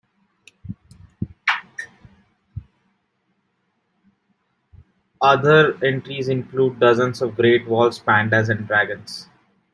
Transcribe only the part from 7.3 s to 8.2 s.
Great Walls,